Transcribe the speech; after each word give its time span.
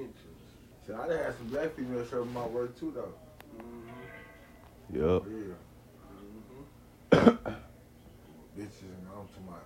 intentions. 0.00 0.50
See, 0.86 0.92
I 0.92 1.08
done 1.08 1.18
had 1.18 1.36
some 1.36 1.48
black 1.48 1.74
females 1.76 2.08
show 2.08 2.24
me 2.24 2.32
my 2.32 2.46
work 2.46 2.78
too, 2.78 2.92
though. 2.94 3.12
Mm-hmm. 3.56 4.96
Yup. 4.96 5.26
Yeah. 5.28 7.18
Mm-hmm. 7.18 7.48
Bitches 8.58 8.82
and 8.82 9.06
I'm 9.14 9.28
to 9.28 9.40
my 9.46 9.58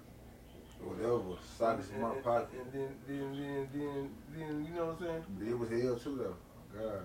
whatever, 0.85 1.39
sockets 1.59 1.89
in 1.95 2.01
my 2.01 2.13
and, 2.13 2.25
pocket. 2.25 2.49
And 2.61 2.73
then, 2.73 2.95
then, 3.07 3.33
then, 3.33 3.69
then, 3.73 4.11
then, 4.37 4.67
you 4.69 4.75
know 4.75 4.87
what 4.87 5.01
I'm 5.01 5.07
saying? 5.07 5.25
But 5.39 5.49
it 5.49 5.59
was 5.59 5.69
hell 5.71 5.97
too, 5.97 6.17
though. 6.17 6.79
God. 6.79 7.03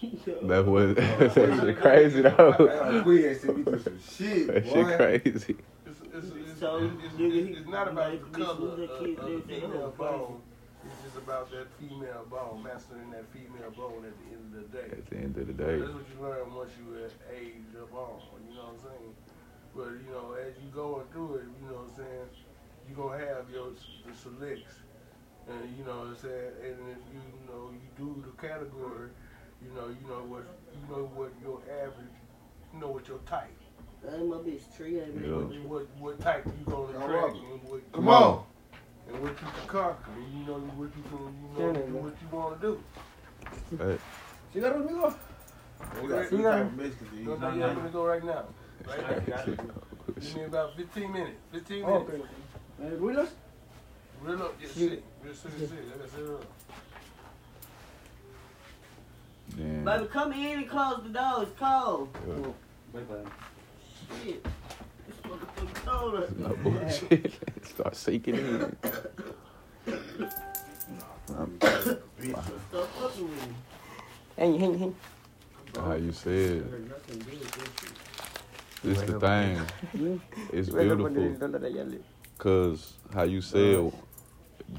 That 0.42 0.64
was 0.64 0.94
that 1.34 1.34
shit 1.34 1.76
crazy 1.80 2.22
though. 2.22 2.54
That 2.56 3.04
we 3.04 3.24
had 3.24 3.40
sent 3.40 3.58
me 3.58 3.64
through 3.64 3.80
some 3.80 3.98
shit, 4.00 4.46
That 4.46 4.64
shit 4.64 4.86
crazy. 4.96 5.56
It's, 5.86 6.00
it's, 6.14 6.26
it's, 6.36 6.60
So, 6.60 6.76
it's, 6.78 7.14
nigga, 7.14 7.48
it's, 7.48 7.58
it's 7.58 7.68
not 7.68 7.88
about 7.88 8.12
the 8.12 8.18
like, 8.18 8.32
color 8.32 8.68
of, 8.68 8.78
bitch, 8.78 9.18
of 9.18 9.26
the 9.26 9.42
kid 9.44 9.62
female 9.62 9.94
bone. 9.98 10.40
It's 11.12 11.20
about 11.20 11.50
that 11.50 11.68
female 11.76 12.24
bone, 12.30 12.64
mastering 12.64 13.10
that 13.10 13.28
female 13.36 13.68
bone 13.76 14.00
at 14.08 14.16
the 14.16 14.32
end 14.32 14.48
of 14.56 14.64
the 14.64 14.68
day. 14.72 14.88
At 14.96 15.04
the 15.10 15.16
end 15.20 15.36
of 15.36 15.46
the 15.46 15.52
day. 15.52 15.76
That's 15.76 15.92
what 15.92 16.08
you 16.08 16.16
learn 16.24 16.54
once 16.54 16.72
you 16.80 16.96
age 17.28 17.68
up 17.76 17.92
on, 17.92 18.16
you 18.48 18.56
know 18.56 18.72
what 18.72 18.80
I'm 18.80 18.80
saying? 18.80 19.12
But, 19.76 19.92
you 20.00 20.08
know, 20.08 20.32
as 20.40 20.56
you 20.56 20.72
going 20.72 21.04
through 21.12 21.44
it, 21.44 21.52
you 21.60 21.68
know 21.68 21.84
what 21.84 21.92
I'm 21.92 21.96
saying, 22.00 22.28
you're 22.88 22.96
going 22.96 23.20
to 23.20 23.26
have 23.28 23.44
your 23.52 23.76
the 23.76 24.14
selects. 24.16 24.72
And, 25.52 25.76
you 25.76 25.84
know 25.84 26.00
what 26.00 26.16
I'm 26.16 26.16
saying, 26.16 26.52
and 26.64 26.80
if 26.96 27.04
you, 27.12 27.20
you 27.20 27.44
know, 27.44 27.76
you 27.76 27.88
do 28.00 28.24
the 28.24 28.32
category, 28.40 29.12
you 29.60 29.68
know, 29.76 29.92
you 29.92 30.08
know 30.08 30.24
what, 30.24 30.48
you 30.72 30.80
know 30.88 31.12
what 31.12 31.36
your 31.44 31.60
average, 31.68 32.16
you 32.72 32.80
know 32.80 32.88
what 32.88 33.04
your 33.04 33.20
type. 33.28 33.52
That 34.00 34.16
ain't 34.16 34.32
my 34.32 34.40
bitch 34.40 34.64
tree. 34.74 34.96
Ain't 34.96 35.12
Yeah. 35.20 35.44
What, 35.44 35.60
what, 35.68 35.86
what 36.00 36.20
type 36.24 36.46
you 36.46 36.64
gonna 36.64 36.96
Come 36.96 37.12
on. 37.12 37.36
and 37.36 37.62
what, 37.68 37.92
Come 37.92 38.08
on. 38.08 38.44
And 39.08 39.20
what 39.22 39.30
you 39.30 39.36
can 39.36 39.66
conquer, 39.66 39.96
and 40.16 40.38
you 40.38 40.46
know 40.46 40.58
what 40.58 40.90
you 40.96 41.02
can, 41.02 41.20
you 41.58 41.92
know 41.92 42.02
what 42.02 42.14
you 42.22 42.28
want 42.36 42.60
to 42.60 42.66
do. 42.66 42.82
Hey, 43.78 43.98
See 44.52 44.60
that 44.60 44.76
what 44.76 44.86
we 44.86 44.94
go? 44.94 45.14
We 46.02 46.08
got 46.08 46.28
some 46.28 46.38
You 46.38 46.44
type 46.44 46.52
got- 46.52 46.60
of 46.60 46.76
Mexican 46.76 47.08
to 47.08 47.16
eat. 47.16 47.26
No, 47.26 47.36
no, 47.36 47.54
yeah, 47.54 47.66
I'm 47.66 47.76
gonna 47.76 47.90
go 47.90 48.04
right 48.06 48.24
now. 48.24 48.44
Right 48.86 49.28
now. 49.28 49.44
Give 49.44 50.36
me 50.36 50.44
about 50.44 50.76
15 50.76 51.12
minutes. 51.12 51.36
15 51.52 51.86
minutes. 51.86 52.10
Okay. 52.10 52.22
Uh, 52.82 52.90
Ruidos? 53.00 53.28
Real 54.22 54.42
up, 54.42 54.60
just 54.60 54.74
sit. 54.74 55.02
Real 55.24 55.34
sit, 55.34 55.50
sit. 55.58 55.70
Let 55.88 56.00
us 56.06 56.12
sit 56.12 56.28
up. 56.28 56.44
then 59.56 59.84
Baby, 59.84 60.06
come 60.12 60.32
in 60.32 60.58
and 60.58 60.68
close 60.68 61.02
the 61.02 61.08
door. 61.10 61.42
It's 61.42 61.58
cold. 61.58 62.08
yeah, 62.28 62.52
Bye-bye. 63.00 63.30
Shit. 64.24 64.46
No 66.38 66.56
bullshit. 66.62 67.32
Start 67.64 67.96
seeking 67.96 68.34
in. 68.36 68.76
Um. 71.36 71.58
Hey, 74.36 74.56
hey, 74.58 74.76
hey. 74.76 74.92
how 75.76 75.94
you 75.94 76.12
said, 76.12 76.64
this 78.82 79.00
the 79.02 79.20
thing. 79.20 79.60
It's 80.52 80.68
beautiful. 80.68 82.00
Cause 82.38 82.94
how 83.14 83.22
you 83.22 83.40
said, 83.40 83.92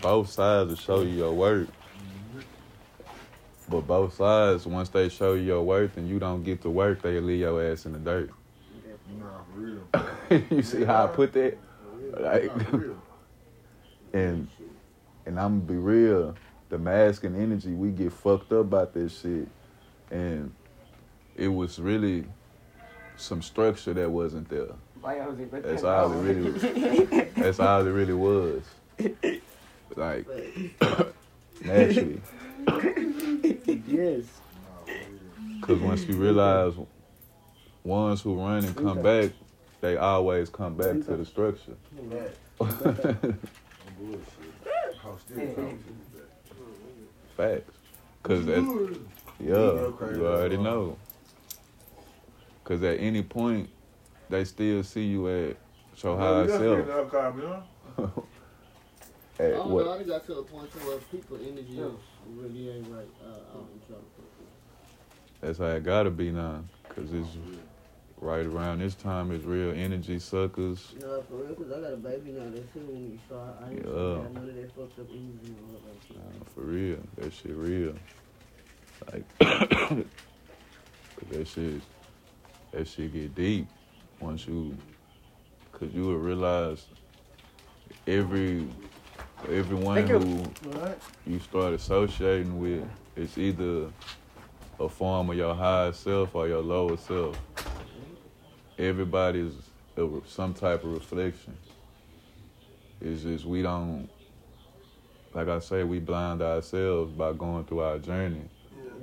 both 0.01 0.29
sides 0.29 0.69
will 0.69 0.75
show 0.75 1.01
you 1.01 1.15
your 1.15 1.33
worth. 1.33 1.71
But 3.69 3.87
both 3.87 4.15
sides, 4.15 4.65
once 4.67 4.89
they 4.89 5.07
show 5.09 5.33
you 5.33 5.43
your 5.43 5.63
worth 5.63 5.97
and 5.97 6.09
you 6.09 6.19
don't 6.19 6.43
get 6.43 6.61
to 6.63 6.69
work, 6.69 7.01
they 7.01 7.19
leave 7.19 7.39
your 7.39 7.63
ass 7.63 7.85
in 7.85 7.93
the 7.93 7.99
dirt. 7.99 8.31
Nah, 9.19 9.43
for 9.53 9.59
real. 9.59 10.43
you 10.57 10.63
see 10.63 10.83
how 10.83 11.05
I 11.05 11.07
put 11.07 11.33
that? 11.33 11.57
Like, 12.19 12.55
Nah, 12.55 12.63
for 12.63 12.77
real. 12.77 13.01
and 14.13 14.47
and 15.25 15.39
I'm 15.39 15.59
gonna 15.59 15.71
be 15.71 15.75
real, 15.75 16.35
the 16.69 16.77
masculine 16.77 17.41
energy, 17.41 17.71
we 17.71 17.91
get 17.91 18.11
fucked 18.11 18.51
up 18.51 18.61
about 18.61 18.93
this 18.93 19.21
shit. 19.21 19.47
And 20.11 20.53
it 21.35 21.47
was 21.47 21.79
really 21.79 22.25
some 23.15 23.41
structure 23.41 23.93
that 23.93 24.09
wasn't 24.09 24.49
there. 24.49 24.67
Vaya, 25.01 25.25
José. 25.25 25.49
vete. 25.49 25.63
That's 25.63 25.83
all 25.83 26.11
it 26.13 26.21
really 26.21 26.51
Was. 26.51 27.33
that's 27.35 27.59
all 27.59 27.85
it 27.85 27.91
really 27.91 28.13
was. 28.13 28.63
Like 29.95 30.27
naturally. 31.63 32.21
Yes. 33.87 34.25
Nah, 34.25 34.85
for 34.85 34.91
real. 34.91 35.61
Cause 35.61 35.79
once 35.79 36.03
you 36.05 36.15
realize 36.15 36.73
ones 37.83 38.21
who 38.21 38.35
run 38.35 38.63
and 38.63 38.75
come 38.75 39.01
back, 39.01 39.31
they 39.81 39.97
always 39.97 40.49
come 40.49 40.75
back 40.75 40.93
to 41.05 41.17
the 41.17 41.25
structure. 41.25 41.75
That, 42.09 42.35
I'm 42.61 42.69
bullshit. 43.99 44.23
How 45.01 45.17
still 45.17 45.37
talking 45.37 45.55
to 45.55 45.61
me 45.61 46.03
back. 47.37 47.61
Facts. 47.61 47.77
Cause 48.23 48.45
that 48.45 48.97
yeah, 49.39 50.15
you 50.15 50.27
already 50.27 50.57
know. 50.57 50.97
Cause 52.63 52.81
at 52.83 52.99
any 52.99 53.21
point, 53.21 53.69
they 54.29 54.45
still 54.45 54.83
see 54.83 55.03
you 55.03 55.27
at 55.27 55.57
your 56.01 56.17
high 56.17 56.47
self. 56.47 56.89
Up, 56.89 57.11
Carl, 57.11 57.35
you 57.35 57.41
know? 57.41 57.63
I 59.39 59.43
don't 59.49 59.69
know. 59.69 59.91
I 59.91 59.97
just 59.97 60.09
got 60.09 60.25
to 60.27 60.33
a 60.35 60.43
point 60.43 60.71
to 60.71 60.77
where 60.79 60.97
people 60.99 61.37
energy 61.37 61.79
is 61.79 61.91
really 62.29 62.69
ain't 62.69 62.87
right. 62.87 63.09
Uh, 63.21 63.57
out 63.57 63.67
in 63.73 63.81
trouble. 63.87 64.05
That's 65.41 65.57
how 65.57 65.65
it 65.65 65.83
gotta 65.83 66.09
be 66.09 66.31
now. 66.31 66.63
Cause 66.95 67.11
it's 67.11 67.27
right 68.23 68.45
around 68.45 68.79
this 68.79 68.95
time. 68.95 69.31
It's 69.31 69.43
real 69.45 69.71
energy 69.75 70.17
suckers. 70.19 70.93
No, 71.01 71.21
for 71.23 71.35
real, 71.35 71.47
because 71.55 71.71
I 71.71 71.81
got 71.81 71.93
a 71.93 71.97
baby 71.97 72.31
now 72.31 72.45
that's 72.49 72.71
here 72.73 72.83
with 72.83 72.95
me, 72.95 73.19
so 73.29 73.35
I, 73.35 73.65
I 73.65 73.69
ain't 73.69 73.79
Yeah. 73.79 73.91
got 73.91 74.33
none 74.33 74.49
of 74.49 74.55
that 74.55 74.75
fucked 74.75 74.99
up 74.99 75.09
energy 75.09 75.37
and 75.45 75.57
all 75.69 75.81
that. 75.83 76.15
Nah, 76.39 76.45
for 76.55 76.61
real, 76.61 76.97
that 77.17 77.33
shit 77.33 77.51
real. 77.55 77.93
Like 79.11 79.37
that 81.29 81.47
shit, 81.47 81.81
that 82.71 82.87
shit 82.87 83.13
get 83.13 83.35
deep 83.35 83.67
once 84.21 84.47
you, 84.47 84.77
cause 85.73 85.89
you 85.93 86.03
will 86.03 86.17
realize 86.17 86.85
every, 88.07 88.67
everyone 89.49 90.07
who 90.07 90.43
Alright. 90.71 90.97
you 91.27 91.39
start 91.39 91.73
associating 91.73 92.57
with, 92.59 92.85
it's 93.17 93.37
either 93.37 93.89
a 94.79 94.87
form 94.87 95.29
of 95.29 95.35
your 95.35 95.53
higher 95.53 95.91
self 95.91 96.33
or 96.33 96.47
your 96.47 96.61
lower 96.61 96.95
self. 96.97 97.37
Everybody's 98.77 99.53
a, 99.97 100.07
some 100.27 100.53
type 100.53 100.83
of 100.83 100.91
reflection. 100.91 101.55
It's 103.01 103.23
just 103.23 103.45
we 103.45 103.61
don't, 103.61 104.09
like 105.33 105.47
I 105.47 105.59
say, 105.59 105.83
we 105.83 105.99
blind 105.99 106.41
ourselves 106.41 107.11
by 107.11 107.33
going 107.33 107.65
through 107.65 107.81
our 107.81 107.99
journey. 107.99 108.49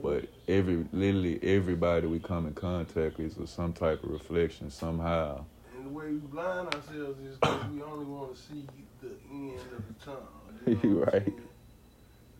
But 0.02 0.24
every, 0.48 0.86
literally 0.92 1.38
everybody 1.42 2.06
we 2.06 2.18
come 2.20 2.46
in 2.46 2.54
contact 2.54 3.18
with 3.18 3.38
is 3.38 3.50
some 3.50 3.72
type 3.72 4.02
of 4.02 4.10
reflection 4.10 4.70
somehow. 4.70 5.44
And 5.76 5.86
the 5.86 5.90
way 5.90 6.06
we 6.06 6.18
blind 6.18 6.74
ourselves 6.74 7.20
is 7.20 7.36
because 7.36 7.70
we 7.70 7.82
only 7.82 8.06
want 8.06 8.34
to 8.34 8.40
see 8.40 8.66
the 9.02 9.10
end 9.30 9.60
of 9.76 9.86
the 9.86 10.04
tunnel. 10.04 10.28
You, 10.66 10.74
know 10.82 11.04
right. 11.12 11.12
saying? 11.12 11.40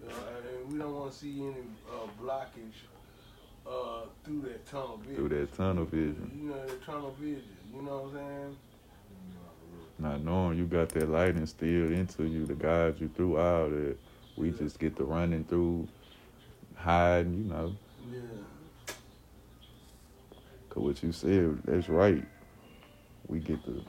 You 0.03 0.09
know, 0.09 0.15
and 0.63 0.73
we 0.73 0.79
don't 0.79 0.95
want 0.95 1.13
to 1.13 1.19
see 1.19 1.41
any 1.43 1.55
uh, 1.91 2.07
blockage 2.23 2.81
uh, 3.71 4.01
through 4.25 4.43
that 4.43 4.67
tunnel 4.67 4.99
vision. 4.99 5.17
Through 5.17 5.29
that 5.29 5.57
tunnel 5.57 5.85
vision. 5.85 6.31
You 6.37 6.49
know, 6.51 6.67
that 6.67 6.85
tunnel 6.85 7.17
vision. 7.19 7.45
You 7.75 7.83
know 7.83 7.99
what 7.99 8.21
I'm 8.21 8.29
saying? 8.29 8.57
Not 9.99 10.25
knowing 10.25 10.59
you 10.59 10.65
got 10.65 10.89
that 10.91 11.11
light 11.11 11.37
instilled 11.37 11.93
into 11.93 12.25
you 12.25 12.47
to 12.47 12.55
guide 12.55 13.01
you 13.01 13.11
through 13.15 13.39
all 13.39 13.69
that. 13.69 13.97
We 14.37 14.51
just 14.51 14.79
get 14.79 14.97
to 14.97 15.05
running 15.05 15.45
through, 15.45 15.87
hiding, 16.75 17.45
you 17.45 17.51
know. 17.51 17.77
Yeah. 18.11 18.21
Cause 20.71 20.83
what 20.83 21.03
you 21.03 21.13
said, 21.13 21.59
that's 21.65 21.89
right. 21.89 22.25
We 23.27 23.41
get 23.41 23.63
to, 23.65 23.85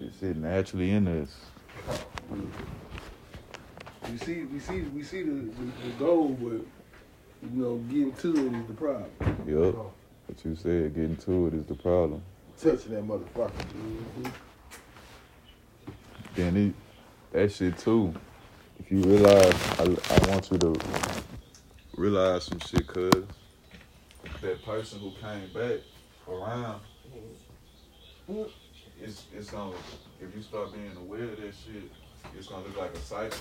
it's 0.00 0.22
it 0.22 0.36
naturally 0.36 0.90
in 0.90 1.06
us. 1.06 1.36
We 4.10 4.18
see, 4.18 4.44
we 4.44 4.58
see, 4.58 4.80
we 4.80 5.02
see 5.02 5.22
the, 5.22 5.30
the, 5.30 5.86
the 5.86 5.90
goal, 5.98 6.30
but 6.30 6.60
you 7.52 7.62
know, 7.62 7.76
getting 7.76 8.12
to 8.12 8.46
it 8.46 8.54
is 8.54 8.66
the 8.66 8.74
problem. 8.74 9.10
Yup. 9.46 9.74
What 10.26 10.44
you 10.44 10.56
said, 10.56 10.94
getting 10.94 11.16
to 11.16 11.46
it 11.48 11.54
is 11.54 11.66
the 11.66 11.74
problem. 11.74 12.22
Touching 12.60 12.92
that 12.92 13.06
motherfucker. 13.06 13.50
Mm-hmm. 13.50 14.28
Then 16.34 16.56
it, 16.56 16.74
that 17.32 17.52
shit 17.52 17.78
too. 17.78 18.14
If 18.78 18.90
you 18.90 19.02
realize, 19.02 19.54
I, 19.78 19.84
I 19.84 20.30
want 20.30 20.50
you 20.50 20.58
to 20.58 20.74
realize 21.96 22.44
some 22.44 22.58
shit, 22.60 22.86
cuz 22.86 23.12
that 24.40 24.64
person 24.64 25.00
who 25.00 25.12
came 25.20 25.52
back 25.52 25.80
around, 26.28 26.80
it's 29.00 29.24
it's 29.36 29.50
gonna 29.50 29.74
if 30.20 30.34
you 30.34 30.42
start 30.42 30.72
being 30.72 30.96
aware 30.96 31.24
of 31.24 31.36
that 31.36 31.54
shit, 31.54 31.90
it's 32.36 32.48
gonna 32.48 32.64
look 32.64 32.76
like 32.76 32.94
a 32.94 33.00
cycle. 33.00 33.38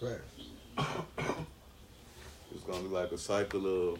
Right. 0.00 1.36
It's 2.54 2.64
gonna 2.64 2.82
be 2.82 2.88
like 2.88 3.12
a 3.12 3.18
cycle 3.18 3.92
of 3.92 3.98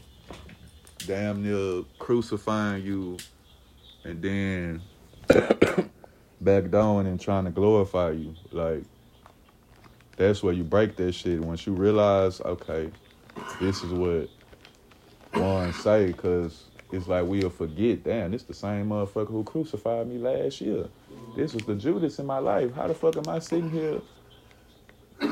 damn 1.07 1.43
near 1.43 1.85
crucifying 1.99 2.85
you, 2.85 3.19
and 4.05 4.23
then 4.23 4.83
back 6.41 6.71
down 6.71 7.07
and 7.07 7.21
trying 7.21 7.45
to 7.45 7.51
glorify 7.51 8.11
you. 8.11 8.35
Like 8.53 8.83
that's 10.17 10.43
where 10.43 10.53
you 10.53 10.65
break 10.65 10.97
that 10.97 11.13
shit. 11.13 11.41
Once 11.41 11.67
you 11.67 11.75
realize, 11.75 12.41
okay, 12.41 12.91
this 13.61 13.83
is 13.83 13.93
what 13.93 14.29
one 15.35 15.73
say, 15.73 16.13
cause 16.13 16.65
it's 16.93 17.09
like 17.09 17.25
we'll 17.27 17.51
forget. 17.51 18.05
Damn, 18.05 18.31
this 18.31 18.45
the 18.45 18.55
same 18.55 18.89
motherfucker 18.89 19.29
who 19.29 19.45
crucified 19.45 20.09
me 20.09 20.19
last 20.19 20.61
year. 20.61 20.87
This 21.37 21.53
was 21.53 21.65
the 21.65 21.75
Judas 21.75 22.19
in 22.19 22.27
my 22.27 22.39
life. 22.39 22.75
How 22.75 22.87
the 22.87 22.95
fuck 22.95 23.17
am 23.17 23.29
I 23.29 23.41
sitting 23.41 23.71
here 23.71 24.01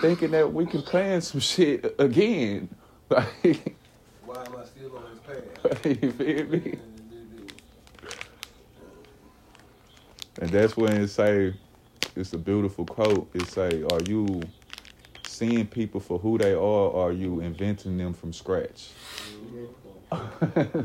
thinking 0.01 0.33
that 0.33 0.53
we 0.53 0.67
can 0.67 0.83
plan 0.83 1.21
some 1.21 1.41
shit 1.53 1.95
again? 1.99 2.69
Like, 3.11 3.79
Why 4.25 4.45
am 4.45 4.57
I 4.57 4.65
still 4.65 4.97
on 4.97 5.05
this 5.11 5.21
path? 5.21 5.87
you 6.03 6.13
feel 6.13 6.47
me? 6.47 6.79
And 10.41 10.51
that's 10.51 10.77
when 10.77 10.93
it 11.01 11.09
say, 11.09 11.55
it's 12.17 12.33
a 12.33 12.39
beautiful 12.39 12.85
quote. 12.85 13.29
It 13.35 13.47
say, 13.47 13.83
are 13.91 14.03
you 14.03 14.43
seeing 15.27 15.67
people 15.67 16.01
for 16.01 16.19
who 16.19 16.39
they 16.39 16.53
are, 16.53 16.57
or 16.57 17.09
are 17.09 17.13
you 17.13 17.41
inventing 17.41 17.97
them 17.99 18.15
from 18.15 18.33
scratch? 18.33 18.91
Mm-hmm. 20.13 20.81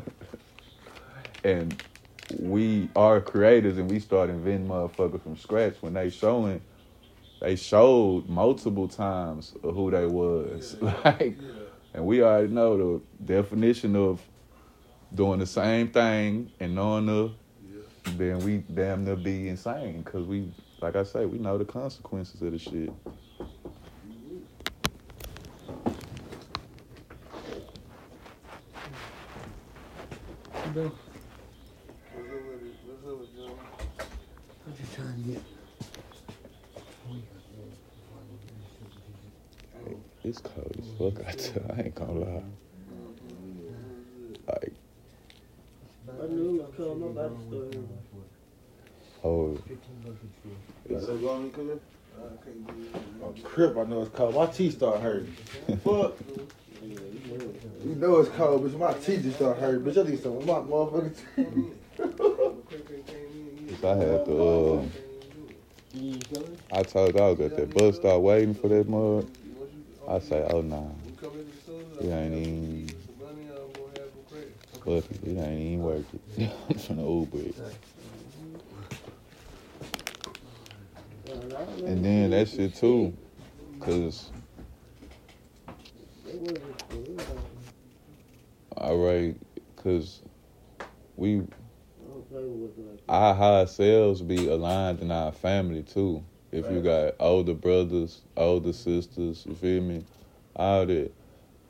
and 1.43 1.83
we 2.39 2.89
are 2.95 3.21
creators, 3.21 3.77
and 3.77 3.89
we 3.89 3.99
start 3.99 4.29
inventing 4.29 4.67
motherfuckers 4.67 5.21
from 5.21 5.37
scratch 5.37 5.75
when 5.81 5.93
they 5.93 6.09
showing. 6.09 6.61
They 7.41 7.55
showed 7.55 8.27
multiple 8.27 8.87
times 8.87 9.53
who 9.61 9.91
they 9.91 10.05
was, 10.05 10.75
like, 10.81 11.37
Yeah. 11.39 11.68
And 11.93 12.05
we 12.05 12.21
already 12.21 12.47
know 12.51 12.77
the 12.77 13.01
definition 13.25 13.95
of 13.95 14.21
doing 15.13 15.39
the 15.39 15.45
same 15.45 15.89
thing 15.89 16.51
and 16.59 16.75
knowing 16.75 17.07
the 17.07 17.31
Yeah. 17.67 18.13
then 18.17 18.39
we 18.39 18.57
damn 18.73 19.03
near 19.05 19.15
be 19.15 19.49
insane 19.49 20.01
because 20.03 20.25
we, 20.25 20.51
like 20.81 20.95
I 20.95 21.03
say, 21.03 21.25
we 21.25 21.39
know 21.39 21.57
the 21.57 21.65
consequences 21.65 22.41
of 22.41 22.51
the 22.51 22.59
shit. 22.59 22.91
What's 30.73 30.77
up 30.77 30.93
with 32.13 32.63
it? 32.63 32.75
What's 32.85 33.05
up 33.05 33.19
with 33.19 33.35
Jim? 33.35 33.51
I'm 34.67 34.75
just 34.75 34.95
trying 34.95 35.23
to 35.23 35.29
get. 35.29 35.58
It's 40.29 40.41
cold 40.41 40.75
as 40.77 40.85
fuck 40.99 41.19
out 41.27 41.37
there. 41.39 41.63
I 41.75 41.81
ain't 41.85 41.95
gonna 41.95 42.11
lie. 42.11 42.43
Like, 44.47 44.73
I 46.21 46.27
knew 46.27 46.59
it 46.59 46.61
was 46.61 46.69
coming. 46.77 47.01
I'm 47.01 47.17
about 47.17 47.35
oh, 49.23 49.57
Is 50.87 51.09
it 51.09 51.21
going 51.23 51.51
to 51.51 51.81
I 52.15 52.19
can't 52.45 52.67
do 52.67 52.73
it. 52.83 52.89
Oh, 53.23 53.33
crip, 53.43 53.75
I 53.75 53.85
know 53.85 54.03
it's 54.03 54.15
cold. 54.15 54.35
My 54.35 54.45
teeth 54.45 54.75
start 54.75 55.01
hurting. 55.01 55.31
Fuck. 55.83 56.13
You 56.83 57.95
know 57.95 58.17
it's 58.17 58.29
cold, 58.29 58.65
bitch. 58.65 58.77
My 58.77 58.93
teeth 58.93 59.23
just 59.23 59.37
start 59.37 59.57
hurting. 59.57 59.81
Bitch, 59.81 59.97
I 60.05 60.09
need 60.11 60.21
some 60.21 60.37
of 60.37 60.45
my 60.45 60.53
motherfucking 60.53 61.15
teeth. 61.35 61.73
I 63.83 63.95
had 63.95 64.25
to, 64.25 64.31
uh, 64.31 64.83
You 65.95 66.13
ain't 66.13 66.27
feeling 66.27 66.53
it? 66.53 66.59
I 66.71 66.83
told 66.83 67.17
I 67.17 67.31
was 67.31 67.39
at 67.39 67.55
that 67.57 67.73
bus 67.73 67.95
stop 67.95 68.21
waiting 68.21 68.53
for 68.53 68.67
that 68.67 68.87
mug. 68.87 69.27
I 70.09 70.19
say, 70.19 70.45
oh 70.51 70.61
nah, 70.61 70.87
it 72.01 72.05
ain't 72.07 72.33
even, 72.33 72.87
fuck 74.83 74.87
it, 75.11 75.19
ain't 75.23 75.59
even 75.61 75.83
worth 75.83 76.05
it. 76.13 76.21
I'm 76.69 76.75
finna 76.75 77.07
Uber 77.21 77.37
it. 77.47 77.55
Uh, 81.29 81.33
I 81.33 81.65
don't. 81.65 81.79
And 81.87 82.03
then 82.03 82.31
that 82.31 82.47
shit 82.49 82.73
too, 82.75 83.13
cause 83.79 84.31
They 86.25 86.37
wasn't- 86.37 86.89
they 86.89 86.97
wasn't- 86.97 87.39
alright, 88.77 89.35
cause 89.75 90.21
we 91.17 91.35
I 91.35 91.37
don't 91.39 92.29
play 92.31 92.43
with 92.45 92.77
it 92.79 92.89
like 92.89 93.05
that. 93.05 93.13
our 93.13 93.35
high 93.35 93.65
selves 93.65 94.21
be 94.23 94.47
aligned 94.49 95.01
in 95.01 95.11
our 95.11 95.31
family 95.31 95.83
too. 95.83 96.23
If 96.51 96.69
you 96.71 96.81
got 96.81 97.13
older 97.19 97.53
brothers, 97.53 98.21
older 98.35 98.73
sisters, 98.73 99.45
you 99.47 99.53
feel 99.53 99.81
me? 99.81 100.03
All 100.55 100.85
that. 100.85 101.11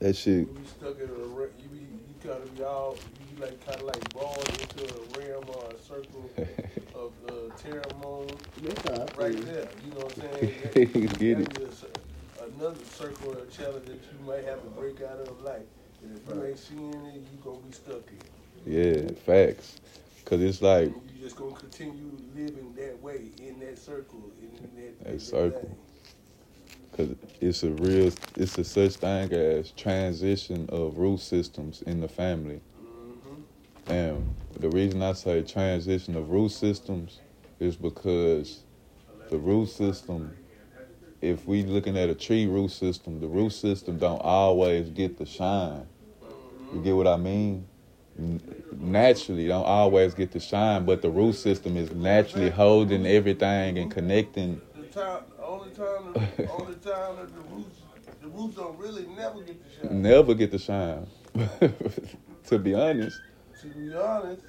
that 0.00 0.16
shit. 0.16 0.38
You 0.38 0.46
be 0.46 0.66
stuck 0.66 0.98
in 0.98 1.08
a 1.08 1.26
ra- 1.36 1.46
you 1.62 1.68
be 1.68 1.80
you 1.80 2.14
kind 2.22 2.42
of 2.42 2.56
be 2.56 2.62
all 2.62 2.96
you 2.96 3.36
be 3.36 3.42
like 3.42 3.66
kind 3.66 3.78
of 3.78 3.86
like 3.86 4.14
balled 4.14 4.48
into 4.48 4.84
a 4.84 5.20
realm 5.20 5.44
or 5.48 5.64
a 5.74 5.78
circle 5.78 6.30
of 6.94 7.12
uh, 7.28 7.56
ceremony 7.56 8.32
That's 8.62 8.88
how 8.88 9.02
I 9.02 9.06
feel. 9.06 9.26
right 9.26 9.44
there. 9.44 9.68
You 9.84 9.90
know 9.92 10.06
what 10.06 10.16
I'm 10.16 10.40
saying? 10.40 10.92
You 10.94 11.08
get 11.08 11.40
it. 11.40 11.52
That's 11.54 11.80
just 11.80 11.84
another 12.56 12.84
circle 12.84 13.32
of 13.32 13.54
challenge 13.54 13.84
that 13.86 14.00
you 14.02 14.26
might 14.26 14.44
have 14.44 14.62
to 14.62 14.70
break 14.70 15.02
out 15.02 15.20
of 15.20 15.42
life. 15.42 15.60
And 16.02 16.16
if 16.16 16.34
you 16.34 16.44
ain't 16.46 16.58
seeing 16.58 17.04
it, 17.06 17.22
you 17.30 17.38
gonna 17.44 17.58
be 17.58 17.72
stuck 17.72 18.08
in. 18.08 18.18
Yeah, 18.66 19.10
facts. 19.26 19.76
Cause 20.24 20.40
it's 20.40 20.62
like 20.62 20.88
And 20.88 20.94
you 21.14 21.22
just 21.22 21.36
gonna 21.36 21.54
continue 21.54 22.12
living 22.34 22.74
that 22.76 23.00
way 23.02 23.30
in 23.38 23.58
that 23.60 23.78
circle 23.78 24.30
in 24.40 24.70
that, 24.76 25.04
That 25.04 25.20
circle. 25.20 25.60
thing. 25.60 25.76
Cause 26.96 27.16
it's 27.40 27.62
a 27.62 27.70
real, 27.70 28.12
it's 28.36 28.58
a 28.58 28.64
such 28.64 28.94
thing 28.96 29.32
as 29.32 29.70
transition 29.72 30.68
of 30.70 30.98
root 30.98 31.20
systems 31.20 31.82
in 31.82 32.00
the 32.00 32.08
family. 32.08 32.60
Mhm. 32.78 33.42
And 33.88 34.34
the 34.58 34.68
reason 34.68 35.02
I 35.02 35.12
say 35.14 35.42
transition 35.42 36.16
of 36.16 36.30
root 36.30 36.50
systems 36.50 37.20
is 37.58 37.76
because 37.76 38.60
the 39.30 39.38
root 39.38 39.68
system, 39.68 40.34
if 41.20 41.46
we 41.46 41.62
looking 41.64 41.96
at 41.96 42.08
a 42.08 42.14
tree 42.14 42.46
root 42.46 42.70
system, 42.70 43.20
the 43.20 43.28
root 43.28 43.50
system 43.50 43.98
don't 43.98 44.20
always 44.22 44.90
get 44.90 45.16
the 45.18 45.26
shine. 45.26 45.86
You 46.72 46.80
get 46.80 46.94
what 46.96 47.06
I 47.06 47.16
mean? 47.16 47.66
N- 48.18 48.40
Naturally, 48.72 49.46
don't 49.46 49.64
always 49.64 50.14
get 50.14 50.32
to 50.32 50.40
shine, 50.40 50.84
but 50.84 51.02
the 51.02 51.10
root 51.10 51.34
system 51.34 51.76
is 51.76 51.90
naturally 51.92 52.50
holding 52.50 53.06
everything 53.06 53.78
and 53.78 53.90
connecting. 53.90 54.60
The 54.74 54.82
time, 54.86 55.22
only 55.42 55.70
time, 55.70 56.12
the 56.12 56.50
only 56.50 56.74
time 56.76 57.16
that 57.16 57.34
the 57.34 57.40
roots, 57.54 57.80
the 58.20 58.28
roots 58.28 58.56
don't 58.56 58.78
really 58.78 59.06
never 59.06 59.40
get 59.42 59.62
to 59.62 59.88
shine. 59.88 60.02
Never 60.02 60.34
get 60.34 60.50
to 60.52 60.58
shine, 60.58 61.06
to 62.46 62.58
be 62.58 62.74
honest. 62.74 63.20
To 63.60 63.66
be 63.66 63.94
honest, 63.94 64.42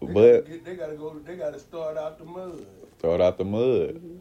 they 0.00 0.06
But 0.12 0.44
gotta 0.44 0.50
get, 0.50 0.64
they 0.64 0.76
gotta 0.76 0.94
go. 0.94 1.18
They 1.18 1.36
gotta 1.36 1.58
start 1.58 1.96
out 1.96 2.18
the 2.18 2.24
mud. 2.24 2.66
throw 2.98 3.14
it 3.14 3.20
out 3.20 3.38
the 3.38 3.44
mud. 3.44 3.94
Mm-hmm. 3.94 4.16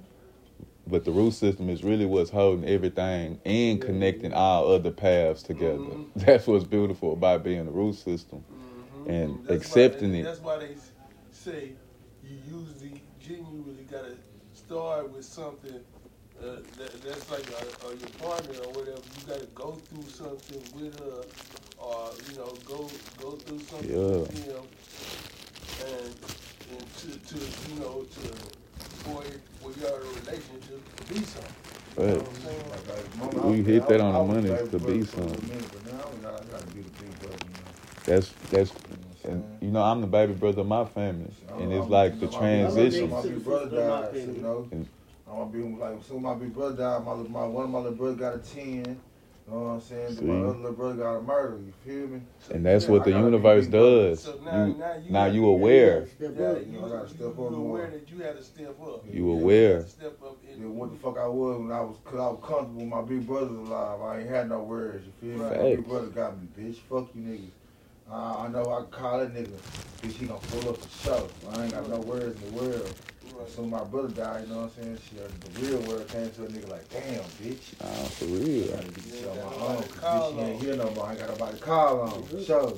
But 0.91 1.05
the 1.05 1.11
root 1.11 1.31
system 1.31 1.69
is 1.69 1.85
really 1.85 2.05
what's 2.05 2.29
holding 2.29 2.67
everything 2.67 3.39
and 3.45 3.79
connecting 3.81 4.33
all 4.33 4.73
other 4.73 4.91
paths 4.91 5.41
together. 5.41 5.77
Mhm. 5.79 6.05
That's 6.17 6.45
what's 6.45 6.65
beautiful 6.65 7.13
about 7.13 7.43
being 7.45 7.65
a 7.65 7.71
root 7.71 7.95
system. 7.95 8.43
Mhm. 8.43 9.09
And 9.09 9.39
That's 9.47 9.65
accepting 9.67 10.11
why, 10.11 10.17
it. 10.19 10.23
That's 10.23 10.41
why 10.41 10.57
they 10.59 10.75
say 11.31 11.71
you 12.21 12.37
usually 12.45 13.01
genuinely 13.21 13.85
gotta 13.89 14.15
start 14.53 15.11
with 15.13 15.23
something 15.23 15.79
uh, 16.41 16.57
that, 16.77 17.01
that's 17.03 17.31
like 17.31 17.47
a, 17.51 17.87
or 17.87 17.93
your 17.93 18.09
partner 18.19 18.59
or 18.65 18.71
whatever. 18.73 19.01
You 19.19 19.27
gotta 19.27 19.45
go 19.55 19.71
through 19.73 20.09
something 20.09 20.61
with 20.75 20.99
her, 20.99 21.23
or 21.77 22.11
you 22.29 22.37
know, 22.37 22.53
go 22.65 22.89
go 23.21 23.31
through 23.37 23.59
something 23.59 23.89
Yeah. 23.89 24.19
with 24.19 24.45
him, 24.45 24.63
and 25.87 26.15
and 26.71 26.95
to, 26.97 27.07
to 27.29 27.39
you 27.39 27.79
know 27.79 28.03
to 28.03 28.60
for 29.03 29.23
it, 29.23 29.39
for 29.61 29.71
your 29.79 29.99
relationship 29.99 30.81
to 30.97 31.13
be 31.13 31.19
something. 31.25 31.55
You 31.97 32.03
know 32.07 32.13
But 32.15 32.17
what 32.17 32.27
I'm 32.27 32.35
saying? 32.41 32.69
Like, 32.71 32.87
like, 32.87 33.33
mama, 33.35 33.47
We 33.51 33.59
I- 33.59 33.63
hit 33.63 33.87
that 33.87 34.01
on 34.01 34.13
the 34.13 34.33
money 34.33 34.49
to 34.49 34.79
be 34.79 35.01
for 35.03 35.17
something. 35.17 35.47
minute, 35.49 35.71
But 35.73 35.93
now 35.93 35.99
I 35.99 36.31
gotta, 36.31 36.43
I 36.43 36.45
gotta 36.51 36.67
be 36.67 36.81
the 36.81 36.89
big 37.01 37.19
brother, 37.19 37.37
you 37.45 37.53
know. 37.53 37.71
that's 38.05 38.33
that's 38.49 38.71
You 38.71 38.77
know 38.95 38.97
what 39.23 39.31
and 39.31 39.43
you 39.61 39.71
know 39.71 39.83
I'm 39.83 40.01
the 40.01 40.07
baby 40.07 40.33
brother 40.33 40.61
of 40.61 40.67
my 40.67 40.85
family, 40.85 41.31
and 41.59 41.71
it's 41.73 41.87
like 41.89 42.19
the 42.19 42.27
I'm- 42.27 42.33
I'm- 42.35 42.41
transition. 42.71 43.09
My 43.09 43.21
big 43.21 43.43
brother 43.43 43.69
died, 43.69 44.15
And- 44.15 44.35
you 44.37 44.41
know. 44.41 44.67
I'm 44.71 45.37
gonna 45.37 45.49
be 45.51 45.77
like 45.79 46.03
soon 46.07 46.21
my 46.23 46.33
big 46.33 46.53
brother 46.53 46.75
died. 46.75 47.05
My, 47.05 47.13
my 47.15 47.45
one 47.45 47.63
of 47.65 47.69
my 47.69 47.79
little 47.79 47.93
brothers 47.97 48.19
got 48.19 48.35
a 48.35 48.39
ten. 48.39 48.99
You 49.47 49.53
know 49.57 49.63
what 49.63 49.69
I'm 49.71 49.81
saying? 49.81 50.15
See? 50.15 50.23
My 50.25 50.35
other 50.47 50.57
little 50.57 50.71
brother 50.73 50.95
got 50.95 51.15
a 51.17 51.21
murder. 51.21 51.57
You 51.59 51.73
feel 51.85 52.07
me? 52.07 52.21
So 52.39 52.53
And 52.53 52.65
that's 52.65 52.85
you 52.85 52.91
what 52.93 53.03
the 53.03 53.09
I 53.09 53.13
gotta 53.13 53.25
be 53.25 53.31
universe 53.31 53.67
does. 53.67 54.23
So 54.23 54.39
now- 54.45 54.65
You 54.65 54.73
now 54.75 54.95
you 54.95 55.11
now 55.11 55.25
you 55.25 55.45
aware. 55.47 56.07
Yeah, 56.19 56.27
you, 56.29 56.65
You 56.71 56.79
know, 56.79 56.85
I 56.85 56.89
gotta 56.89 57.09
step 57.09 57.27
up 57.27 57.37
you 57.37 57.55
aware 57.55 57.89
that 57.89 58.09
you 58.09 58.19
had 58.23 58.37
to 58.37 58.43
step 58.43 58.75
up. 58.81 59.03
You 59.11 59.29
had 59.33 59.41
aware. 59.41 59.85
Step 59.87 60.17
up 60.23 60.37
in 60.49 60.61
Then 60.61 60.75
what 60.75 60.91
the 60.91 60.97
fuck 60.99 61.17
I 61.17 61.27
was 61.27 61.59
when 61.59 61.71
I 61.71 61.81
was, 61.81 61.97
cause 62.05 62.19
I 62.19 62.27
was 62.29 62.39
comfortable 62.41 62.81
with 62.81 62.87
my 62.89 63.01
big 63.01 63.27
brothers 63.27 63.51
alive. 63.51 64.01
I 64.01 64.19
ain't 64.21 64.29
had 64.29 64.47
no 64.49 64.59
words. 64.63 65.03
You 65.05 65.35
feel 65.35 65.37
me? 65.39 65.43
Right. 65.49 65.57
My 65.57 65.63
big 65.63 65.77
Facts. 65.79 65.89
brother 65.89 66.07
got 66.07 66.37
me, 66.41 66.47
bitch. 66.57 66.75
Fuck 66.89 67.09
you 67.15 67.21
niggas. 67.21 67.49
Uh, 68.09 68.43
I 68.43 68.47
know 68.49 68.71
I 68.71 68.81
can 68.81 68.91
call 68.91 69.19
that 69.19 69.33
nigga. 69.33 69.49
Bitch, 70.01 70.11
he 70.13 70.25
gonna 70.27 70.39
pull 70.39 70.69
up 70.69 70.79
the 70.81 70.89
show. 70.89 71.27
I 71.53 71.63
ain't 71.63 71.73
got 71.73 71.89
no 71.89 71.99
words 71.99 72.41
in 72.41 72.55
the 72.55 72.61
world. 72.61 72.95
Right. 73.41 73.49
So 73.49 73.63
my 73.63 73.83
brother 73.83 74.07
died, 74.09 74.43
you 74.47 74.53
know 74.53 74.61
what 74.61 74.71
I'm 74.77 74.83
saying? 74.83 74.97
Shit, 75.09 75.23
uh, 75.23 75.49
the 75.53 75.61
real 75.65 75.79
world 75.81 76.07
came 76.07 76.29
to 76.31 76.43
a 76.43 76.47
nigga 76.47 76.69
like, 76.69 76.89
damn, 76.89 77.23
bitch. 77.41 77.81
Nah, 77.81 77.87
for 77.87 78.25
real. 78.25 78.35
I 78.35 78.45
real. 78.45 78.67
gotta 78.67 78.83
get 78.83 78.95
this 78.95 79.19
shit 79.19 79.27
on 79.29 79.35
Yeah, 79.37 79.43
my 79.43 79.49
own. 79.67 79.83
Cause 79.83 79.99
call 79.99 80.31
bitch, 80.31 80.35
he 80.35 80.39
ain't 80.41 80.63
here 80.63 80.75
no 80.75 80.91
more. 80.91 81.05
I 81.05 81.09
ain't 81.11 81.19
got 81.19 81.29
nobody 81.29 81.57
to 81.57 81.63
call 81.63 82.01
on. 82.01 82.23
For 82.23 82.41
sure. 82.41 82.73